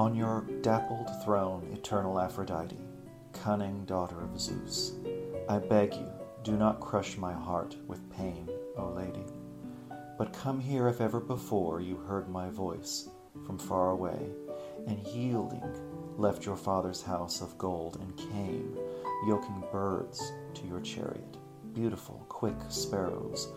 [0.00, 2.78] On your dappled throne, eternal Aphrodite,
[3.34, 4.94] cunning daughter of Zeus,
[5.46, 6.10] I beg you,
[6.42, 9.26] do not crush my heart with pain, O lady,
[10.16, 13.10] but come here if ever before you heard my voice
[13.44, 14.30] from far away,
[14.86, 15.70] and yielding
[16.16, 18.78] left your father's house of gold and came,
[19.26, 21.36] yoking birds to your chariot.
[21.74, 23.48] Beautiful, quick sparrows,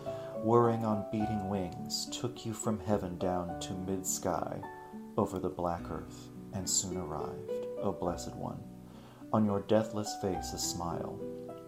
[0.42, 4.60] whirring on beating wings, took you from heaven down to mid sky
[5.16, 7.50] over the black earth, and soon arrived,
[7.82, 8.62] O blessed one.
[9.32, 11.18] On your deathless face a smile.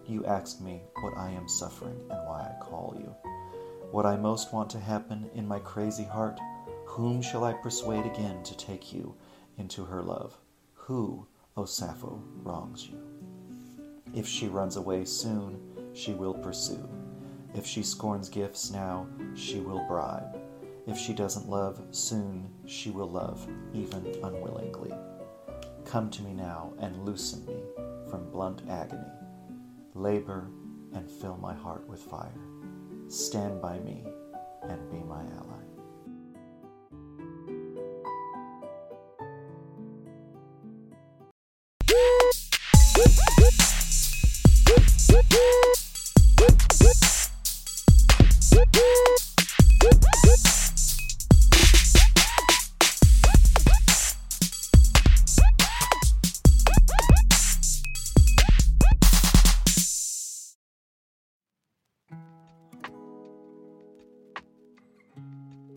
[0.05, 3.13] You ask me what I am suffering and why I call you.
[3.91, 6.39] What I most want to happen in my crazy heart,
[6.85, 9.15] whom shall I persuade again to take you
[9.57, 10.37] into her love?
[10.73, 12.97] Who, O Sappho, wrongs you?
[14.13, 15.59] If she runs away soon,
[15.93, 16.87] she will pursue.
[17.53, 20.36] If she scorns gifts now, she will bribe.
[20.87, 24.93] If she doesn't love soon, she will love, even unwillingly.
[25.83, 27.61] Come to me now and loosen me
[28.09, 29.11] from blunt agony.
[29.93, 30.47] Labor
[30.93, 32.39] and fill my heart with fire.
[33.09, 34.05] Stand by me
[34.63, 35.76] and be my ally.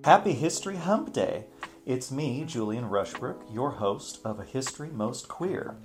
[0.02, 1.44] Happy History Hump Day!
[1.84, 5.76] It's me, Julian Rushbrook, your host of A History Most Queer.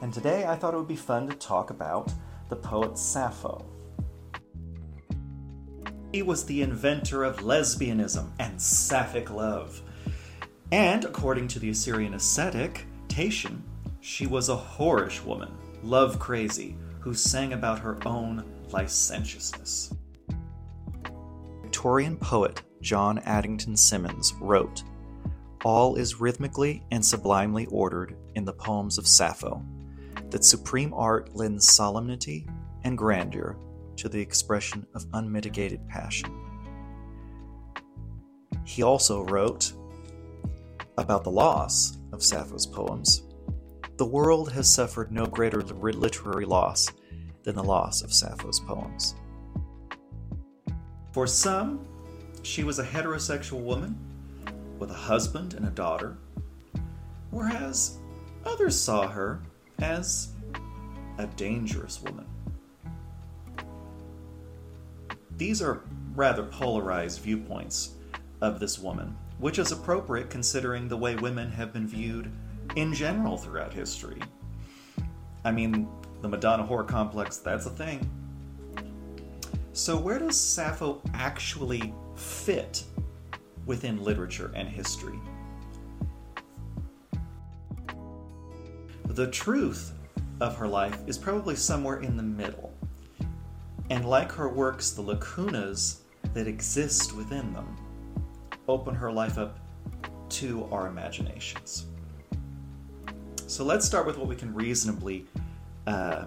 [0.00, 2.10] And today I thought it would be fun to talk about
[2.48, 3.62] the poet Sappho.
[6.10, 9.82] He was the inventor of lesbianism and sapphic love.
[10.72, 13.60] And according to the Assyrian ascetic, Tatian,
[14.00, 19.92] she was a whorish woman, love crazy, who sang about her own licentiousness.
[21.62, 24.82] Victorian poet John Addington Symonds wrote
[25.64, 29.62] All is rhythmically and sublimely ordered in the poems of Sappho,
[30.30, 32.46] that supreme art lends solemnity
[32.84, 33.56] and grandeur
[33.96, 36.34] to the expression of unmitigated passion.
[38.64, 39.72] He also wrote
[40.96, 43.22] about the loss of Sappho's poems.
[43.96, 46.88] The world has suffered no greater literary loss
[47.42, 49.14] than the loss of Sappho's poems.
[51.12, 51.86] For some,
[52.42, 53.96] she was a heterosexual woman
[54.78, 56.16] with a husband and a daughter,
[57.30, 57.98] whereas
[58.44, 59.42] others saw her
[59.80, 60.32] as
[61.18, 62.26] a dangerous woman.
[65.36, 65.82] These are
[66.14, 67.94] rather polarized viewpoints
[68.40, 72.30] of this woman, which is appropriate considering the way women have been viewed
[72.76, 74.20] in general throughout history.
[75.44, 75.88] I mean,
[76.20, 78.08] the Madonna whore complex, that's a thing.
[79.72, 82.84] So, where does Sappho actually fit
[83.66, 85.18] within literature and history.
[89.06, 89.92] The truth
[90.40, 92.72] of her life is probably somewhere in the middle.
[93.90, 96.00] And like her works, the lacunas
[96.34, 97.76] that exist within them
[98.68, 99.58] open her life up
[100.28, 101.86] to our imaginations.
[103.46, 105.26] So let's start with what we can reasonably
[105.86, 106.26] uh,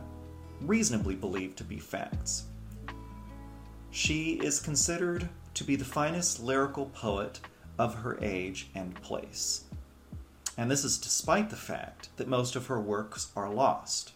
[0.62, 2.46] reasonably believe to be facts.
[3.92, 7.40] She is considered to be the finest lyrical poet
[7.78, 9.66] of her age and place.
[10.58, 14.14] And this is despite the fact that most of her works are lost.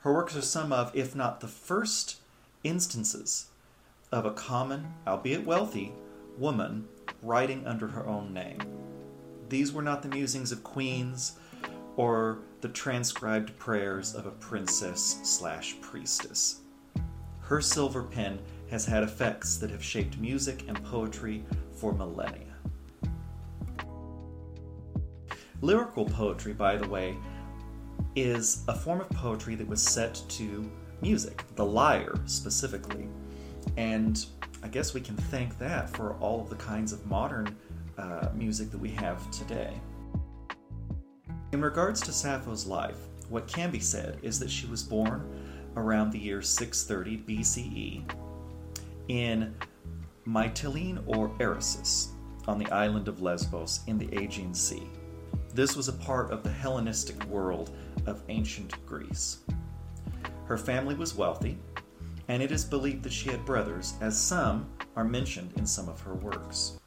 [0.00, 2.18] Her works are some of, if not the first,
[2.62, 3.46] instances
[4.12, 5.92] of a common, albeit wealthy,
[6.38, 6.86] woman
[7.22, 8.60] writing under her own name.
[9.48, 11.38] These were not the musings of queens
[11.96, 16.60] or the transcribed prayers of a princess slash priestess.
[17.40, 18.38] Her silver pen
[18.74, 21.44] has had effects that have shaped music and poetry
[21.76, 22.56] for millennia.
[25.60, 27.16] Lyrical poetry, by the way,
[28.16, 30.68] is a form of poetry that was set to
[31.00, 33.06] music, the lyre specifically.
[33.76, 34.26] And
[34.64, 37.56] I guess we can thank that for all of the kinds of modern
[37.96, 39.72] uh, music that we have today.
[41.52, 42.98] In regards to Sappho's life,
[43.28, 45.32] what can be said is that she was born
[45.76, 48.23] around the year 630 BCE
[49.08, 49.54] in
[50.26, 52.08] Mytilene or Eresus
[52.46, 54.88] on the island of Lesbos in the Aegean Sea.
[55.52, 59.38] This was a part of the Hellenistic world of ancient Greece.
[60.46, 61.58] Her family was wealthy,
[62.28, 64.66] and it is believed that she had brothers, as some
[64.96, 66.78] are mentioned in some of her works.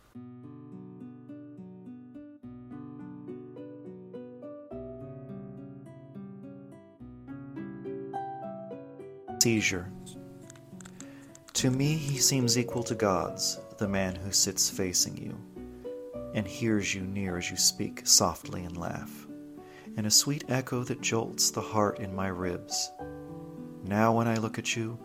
[9.41, 9.89] Seizure.
[11.57, 15.35] To me, he seems equal to gods, the man who sits facing you,
[16.35, 19.25] and hears you near as you speak softly and laugh,
[19.97, 22.91] in a sweet echo that jolts the heart in my ribs.
[23.83, 24.99] Now, when I look at you,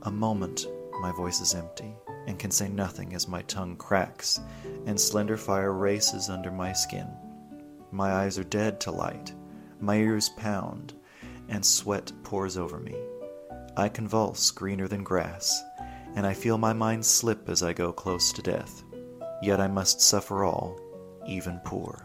[0.00, 0.66] a moment
[1.02, 1.94] my voice is empty
[2.26, 4.40] and can say nothing as my tongue cracks
[4.86, 7.06] and slender fire races under my skin.
[7.90, 9.34] My eyes are dead to light,
[9.78, 10.94] my ears pound,
[11.50, 12.96] and sweat pours over me.
[13.76, 15.62] I convulse greener than grass,
[16.14, 18.82] and I feel my mind slip as I go close to death.
[19.42, 20.78] Yet I must suffer all,
[21.26, 22.04] even poor.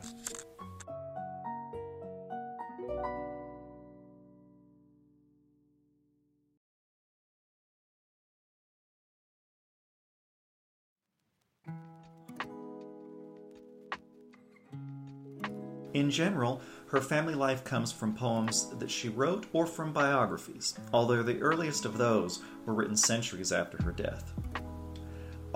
[15.93, 16.59] In general,
[16.93, 21.85] her family life comes from poems that she wrote or from biographies, although the earliest
[21.85, 24.31] of those were written centuries after her death.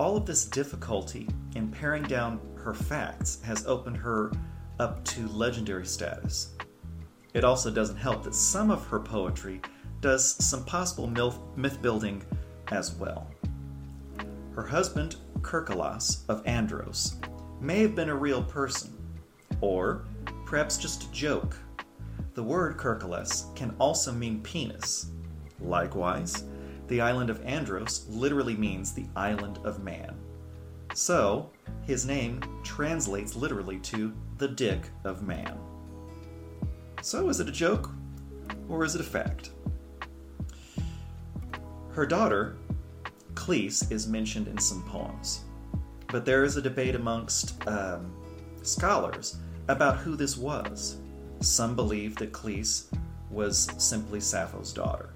[0.00, 4.32] All of this difficulty in paring down her facts has opened her
[4.80, 6.56] up to legendary status.
[7.34, 9.60] It also doesn't help that some of her poetry
[10.00, 11.06] does some possible
[11.54, 12.20] myth building
[12.72, 13.30] as well.
[14.56, 17.20] Her husband, Kerkylas of Andros,
[17.60, 18.92] may have been a real person,
[19.60, 20.04] or
[20.48, 21.58] perhaps just a joke.
[22.32, 25.10] The word Kerkylas can also mean penis.
[25.60, 26.44] Likewise,
[26.86, 30.16] the island of Andros literally means the island of man.
[30.94, 31.50] So,
[31.86, 35.58] his name translates literally to the dick of man.
[37.02, 37.90] So, is it a joke
[38.70, 39.50] or is it a fact?
[41.90, 42.56] Her daughter,
[43.34, 45.44] Cleis, is mentioned in some poems,
[46.06, 48.10] but there is a debate amongst um,
[48.62, 50.96] scholars about who this was.
[51.40, 52.86] Some believe that Cleis
[53.30, 55.10] was simply Sappho's daughter,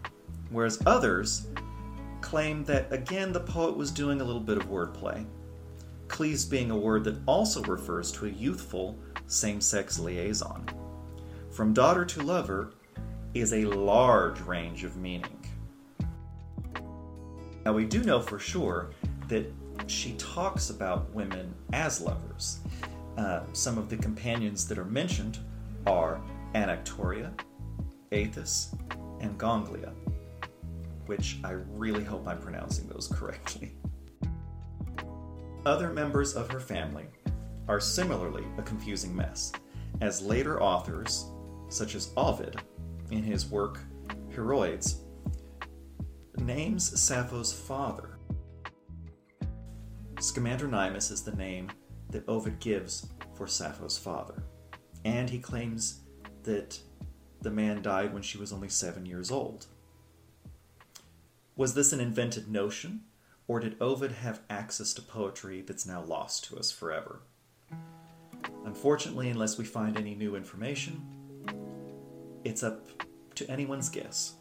[0.51, 1.47] whereas others
[2.21, 5.27] claim that again the poet was doing a little bit of wordplay.
[6.07, 10.65] Cleis being a word that also refers to a youthful same sex liaison.
[11.51, 12.75] From daughter to lover
[13.35, 15.39] is a large range of meaning.
[17.65, 18.91] Now, we do know for sure
[19.29, 19.51] that
[19.87, 22.61] she talks about women as lovers.
[23.17, 25.39] Uh, some of the companions that are mentioned
[25.87, 26.21] are
[26.55, 27.33] Anactoria,
[28.11, 28.75] Aethus,
[29.21, 29.93] and Gongyla,
[31.07, 33.73] which I really hope I'm pronouncing those correctly.
[35.65, 37.07] Other members of her family
[37.69, 39.53] are similarly a confusing mess,
[40.01, 41.27] as later authors,
[41.69, 42.61] such as Ovid,
[43.11, 43.79] in his work
[44.35, 45.03] Heroides,
[46.39, 48.19] names Sappho's father.
[50.17, 51.71] Scamandronymus is the name
[52.13, 54.43] that Ovid gives for Sappho's father.
[55.05, 56.01] And he claims
[56.45, 56.79] that
[57.41, 59.67] the man died when she was only seven years old.
[61.57, 63.03] Was this an invented notion,
[63.49, 67.23] or did Ovid have access to poetry that's now lost to us forever?
[68.65, 71.03] Unfortunately, unless we find any new information,
[72.45, 72.87] it's up
[73.35, 74.35] to anyone's guess.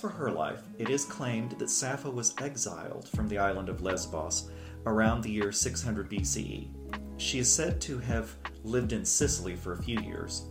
[0.00, 4.50] For her life, it is claimed that Sappho was exiled from the island of Lesbos
[4.86, 6.68] around the year 600 BCE.
[7.16, 8.34] She is said to have
[8.64, 10.46] lived in Sicily for a few years,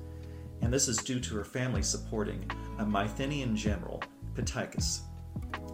[0.61, 4.01] and this is due to her family supporting a Mycenaean general,
[4.35, 5.01] Pittacus,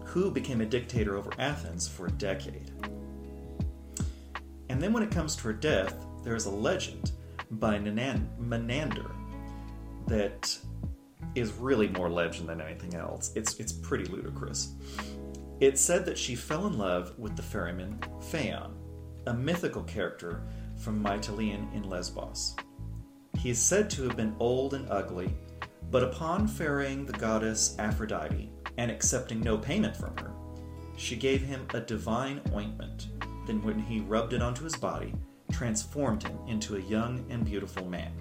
[0.05, 2.71] who became a dictator over Athens for a decade.
[4.69, 7.11] And then when it comes to her death, there is a legend
[7.51, 9.11] by Menander
[10.07, 10.57] that
[11.35, 13.31] is really more legend than anything else.
[13.35, 14.73] It's, it's pretty ludicrous.
[15.59, 18.73] It said that she fell in love with the ferryman Phaon,
[19.25, 20.43] a mythical character
[20.77, 22.55] from Mytilene in Lesbos.
[23.39, 25.35] He is said to have been old and ugly,
[25.89, 30.31] but upon ferrying the goddess Aphrodite and accepting no payment from her,
[30.95, 33.07] she gave him a divine ointment.
[33.47, 35.13] Then, when he rubbed it onto his body,
[35.51, 38.11] transformed him into a young and beautiful man.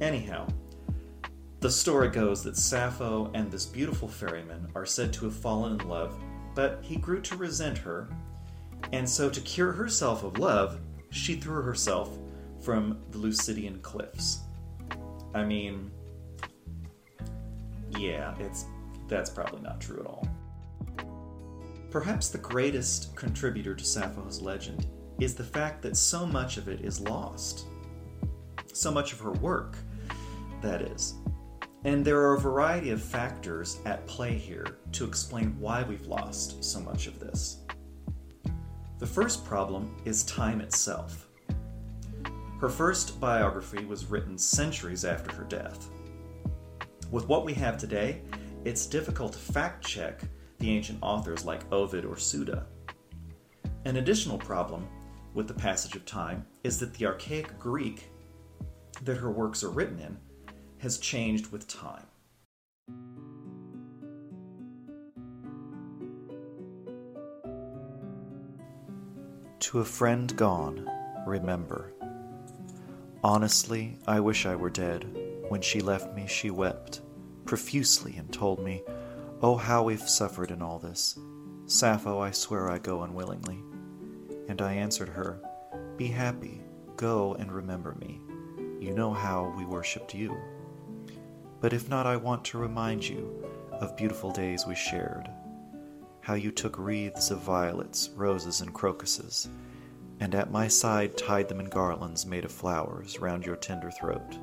[0.00, 0.48] Anyhow,
[1.60, 5.88] the story goes that Sappho and this beautiful ferryman are said to have fallen in
[5.88, 6.18] love,
[6.54, 8.08] but he grew to resent her,
[8.92, 12.16] and so to cure herself of love, she threw herself
[12.60, 14.40] from the Leucadian cliffs.
[15.34, 15.90] I mean,
[17.98, 18.64] yeah, it's
[19.08, 20.26] that's probably not true at all.
[21.90, 24.86] Perhaps the greatest contributor to Sappho's legend
[25.18, 27.66] is the fact that so much of it is lost.
[28.72, 29.76] So much of her work,
[30.62, 31.14] that is.
[31.84, 36.62] And there are a variety of factors at play here to explain why we've lost
[36.62, 37.60] so much of this.
[38.98, 41.26] The first problem is time itself.
[42.60, 45.88] Her first biography was written centuries after her death.
[47.10, 48.20] With what we have today,
[48.66, 50.20] it's difficult to fact check
[50.58, 52.66] the ancient authors like Ovid or Suda.
[53.86, 54.86] An additional problem
[55.32, 58.10] with the passage of time is that the archaic Greek
[59.04, 60.18] that her works are written in
[60.80, 62.06] has changed with time.
[69.60, 70.90] To a friend gone,
[71.26, 71.92] remember.
[73.22, 75.06] Honestly, I wish I were dead.
[75.48, 77.02] When she left me, she wept
[77.44, 78.82] profusely and told me,
[79.42, 81.18] Oh, how we've suffered in all this.
[81.66, 83.58] Sappho, I swear I go unwillingly.
[84.48, 85.40] And I answered her,
[85.96, 86.62] Be happy,
[86.96, 88.20] go and remember me.
[88.80, 90.36] You know how we worshipped you.
[91.60, 95.28] But if not, I want to remind you of beautiful days we shared.
[96.20, 99.48] How you took wreaths of violets, roses, and crocuses,
[100.20, 104.38] and at my side tied them in garlands made of flowers round your tender throat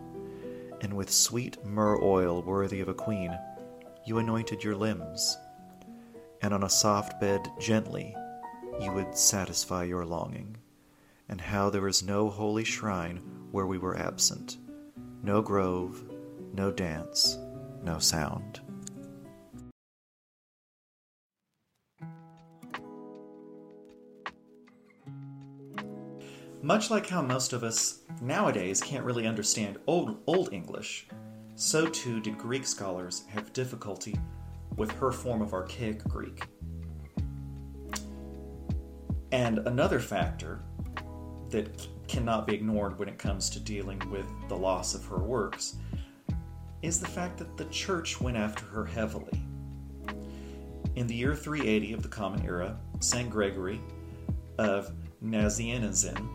[0.81, 3.37] and with sweet myrrh oil worthy of a queen,
[4.05, 5.37] you anointed your limbs,
[6.41, 8.15] and on a soft bed gently
[8.79, 10.55] you would satisfy your longing,
[11.29, 13.17] and how there is no holy shrine
[13.51, 14.57] where we were absent,
[15.23, 16.03] no grove,
[16.53, 17.37] no dance,
[17.83, 18.61] no sound.
[26.61, 31.07] Much like how most of us nowadays can't really understand Old, Old English,
[31.55, 34.19] so too did Greek scholars have difficulty
[34.75, 36.43] with her form of archaic Greek.
[39.31, 40.63] And another factor
[41.49, 45.77] that cannot be ignored when it comes to dealing with the loss of her works
[46.81, 49.41] is the fact that the church went after her heavily.
[50.95, 53.29] In the year 380 of the Common Era, St.
[53.29, 53.81] Gregory
[54.57, 54.91] of
[55.23, 56.27] Nazianzen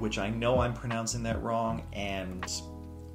[0.00, 2.50] which I know I'm pronouncing that wrong, and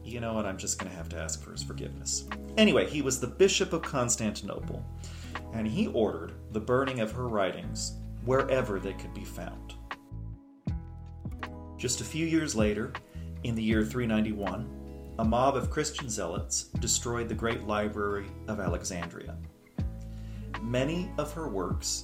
[0.03, 2.27] you know what, I'm just going to have to ask for his forgiveness.
[2.57, 4.85] Anyway, he was the Bishop of Constantinople,
[5.53, 9.73] and he ordered the burning of her writings wherever they could be found.
[11.77, 12.93] Just a few years later,
[13.43, 14.74] in the year 391,
[15.17, 19.37] a mob of Christian zealots destroyed the great library of Alexandria.
[20.61, 22.03] Many of her works,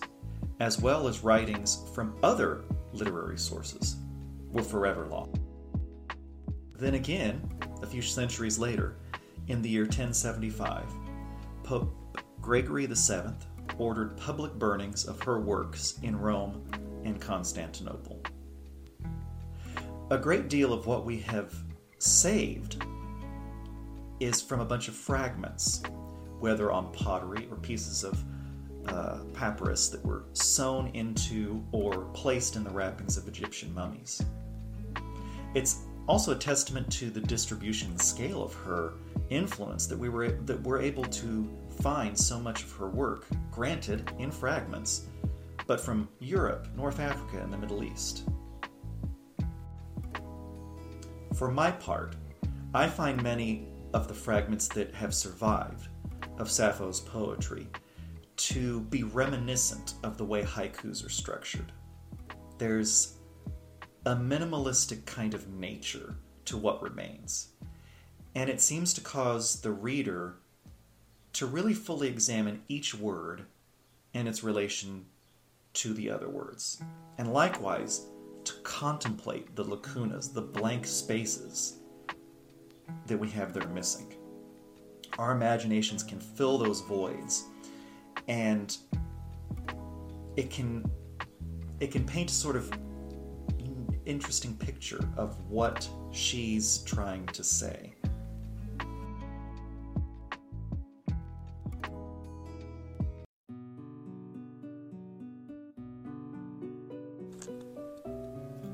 [0.61, 2.63] as well as writings from other
[2.93, 3.97] literary sources,
[4.49, 5.41] were forever lost.
[6.77, 7.41] Then again,
[7.81, 8.95] a few centuries later,
[9.47, 10.85] in the year 1075,
[11.63, 13.33] Pope Gregory VII
[13.77, 16.63] ordered public burnings of her works in Rome
[17.03, 18.21] and Constantinople.
[20.11, 21.53] A great deal of what we have
[21.97, 22.83] saved
[24.21, 25.81] is from a bunch of fragments,
[26.39, 28.23] whether on pottery or pieces of
[28.87, 34.23] uh, papyrus that were sewn into or placed in the wrappings of Egyptian mummies.
[35.55, 38.93] It's also a testament to the distribution scale of her
[39.29, 41.49] influence that we were that we're able to
[41.81, 45.07] find so much of her work, granted in fragments,
[45.67, 48.23] but from Europe, North Africa, and the Middle East.
[51.35, 52.15] For my part,
[52.73, 55.87] I find many of the fragments that have survived
[56.37, 57.67] of Sappho's poetry
[58.37, 61.71] to be reminiscent of the way haikus are structured.
[62.57, 63.17] There's
[64.05, 67.49] a minimalistic kind of nature to what remains.
[68.33, 70.37] And it seems to cause the reader
[71.33, 73.45] to really fully examine each word
[74.13, 75.05] and its relation
[75.73, 76.81] to the other words.
[77.17, 78.07] And likewise,
[78.43, 81.77] to contemplate the lacunas, the blank spaces
[83.07, 84.13] that we have that are missing.
[85.17, 87.45] Our imaginations can fill those voids
[88.27, 88.75] and
[90.35, 90.89] it can
[91.79, 92.71] it can paint a sort of
[94.05, 97.93] interesting picture of what she's trying to say.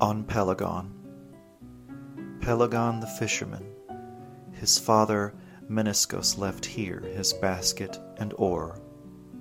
[0.00, 0.90] On Pelagon.
[2.40, 3.77] Pelagon the fisherman.
[4.58, 5.34] His father
[5.70, 8.80] Meniscus left here his basket and oar,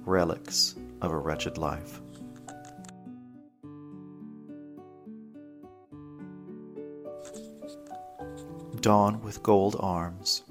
[0.06, 2.02] relics of a wretched life.
[8.82, 10.44] Dawn with gold arms.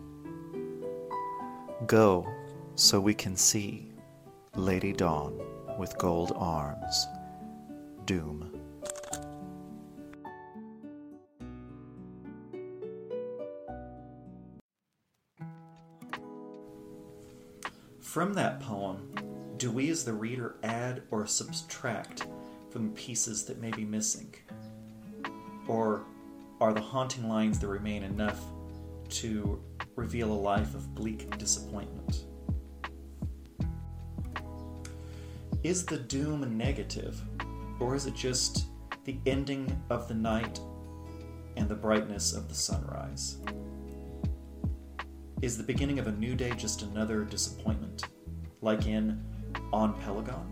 [1.87, 2.27] Go,
[2.75, 3.93] so we can see
[4.57, 5.41] Lady Dawn
[5.79, 7.07] with gold arms.
[8.05, 8.66] Doom.
[18.17, 19.13] From that poem,
[19.59, 22.27] do we as the reader add or subtract
[22.71, 24.35] from the pieces that may be missing?
[25.69, 26.03] Or
[26.59, 28.43] are the haunting lines that remain enough
[29.11, 29.63] to
[29.97, 32.25] reveal a life of bleak disappointment?
[35.63, 37.21] is the doom negative,
[37.81, 38.65] or is it just
[39.05, 40.59] the ending of the night
[41.59, 43.37] and the brightness of the sunrise?
[45.43, 48.05] Is the beginning of a new day just another disappointment,
[48.63, 49.23] like in
[49.71, 50.47] On Pelagon?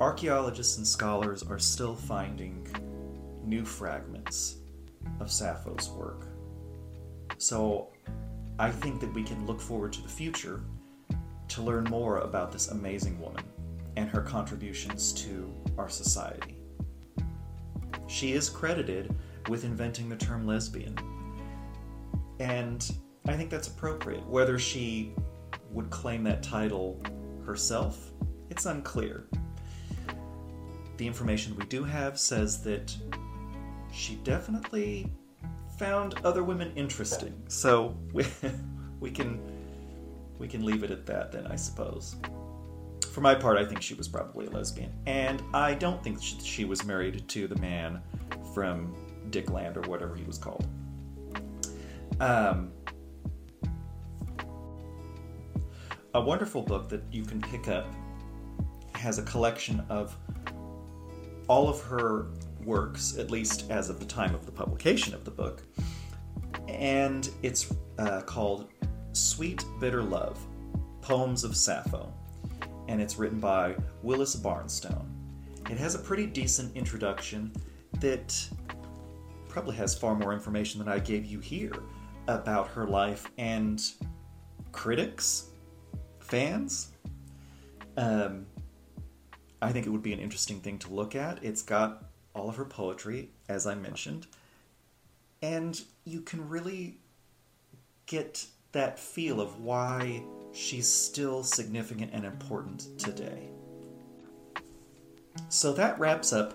[0.00, 2.66] Archaeologists and scholars are still finding
[3.44, 4.56] new fragments
[5.20, 6.26] of Sappho's work.
[7.36, 7.88] So
[8.58, 10.62] I think that we can look forward to the future
[11.48, 13.44] to learn more about this amazing woman
[13.96, 16.56] and her contributions to our society.
[18.06, 19.14] She is credited
[19.50, 20.98] with inventing the term lesbian.
[22.40, 22.90] And
[23.26, 24.26] I think that's appropriate.
[24.26, 25.14] Whether she
[25.70, 27.02] would claim that title
[27.44, 28.12] herself,
[28.50, 29.26] it's unclear.
[30.96, 32.96] The information we do have says that
[33.92, 35.12] she definitely
[35.78, 37.40] found other women interesting.
[37.48, 38.26] So we,
[39.00, 39.40] we can
[40.38, 42.16] we can leave it at that then, I suppose.
[43.12, 46.64] For my part, I think she was probably a lesbian, and I don't think she
[46.64, 48.00] was married to the man
[48.54, 48.94] from
[49.30, 50.64] Dickland or whatever he was called.
[52.20, 52.72] Um,
[56.14, 57.86] a wonderful book that you can pick up
[58.94, 60.16] has a collection of
[61.46, 62.26] all of her
[62.64, 65.62] works, at least as of the time of the publication of the book,
[66.66, 68.68] and it's uh, called
[69.12, 70.44] Sweet Bitter Love
[71.00, 72.12] Poems of Sappho,
[72.88, 75.08] and it's written by Willis Barnstone.
[75.70, 77.52] It has a pretty decent introduction
[78.00, 78.48] that
[79.48, 81.72] probably has far more information than I gave you here
[82.28, 83.82] about her life and
[84.70, 85.48] critics,
[86.20, 86.92] fans.
[87.96, 88.46] Um,
[89.60, 91.42] I think it would be an interesting thing to look at.
[91.42, 94.28] It's got all of her poetry, as I mentioned,
[95.42, 96.98] and you can really
[98.06, 103.48] get that feel of why she's still significant and important today.
[105.48, 106.54] So that wraps up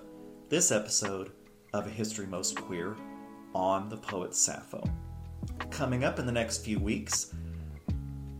[0.49, 1.31] this episode
[1.73, 2.95] of A History Most Queer
[3.55, 4.83] on the poet Sappho.
[5.69, 7.33] Coming up in the next few weeks,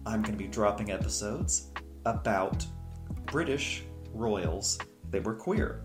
[0.06, 1.72] I'm going to be dropping episodes
[2.06, 2.66] about
[3.26, 3.84] British
[4.14, 4.78] royals
[5.12, 5.82] that were queer.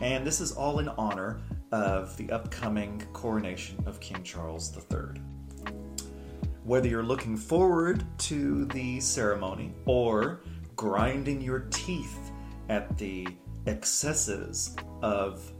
[0.00, 1.40] And this is all in honor
[1.72, 5.20] of the upcoming coronation of King Charles III.
[6.64, 10.40] Whether you're looking forward to the ceremony or
[10.76, 12.32] grinding your teeth
[12.68, 13.26] at the
[13.66, 15.52] excesses of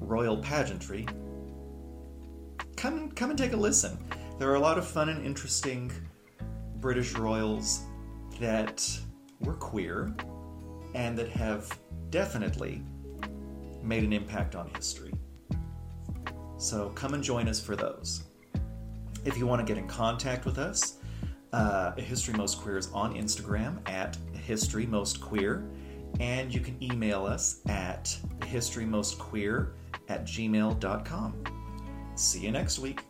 [0.00, 1.06] royal pageantry,
[2.76, 3.98] come come and take a listen.
[4.38, 5.90] There are a lot of fun and interesting
[6.76, 7.82] British royals
[8.38, 8.88] that
[9.40, 10.14] were queer
[10.94, 11.78] and that have
[12.10, 12.82] definitely
[13.82, 15.12] made an impact on history.
[16.58, 18.24] So come and join us for those.
[19.24, 20.98] If you want to get in contact with us,
[21.52, 25.68] uh, History Most Queer is on Instagram at History Most Queer,
[26.20, 29.72] and you can email us at historymostqueer
[30.08, 31.55] at gmail.com.
[32.16, 33.02] See you next week.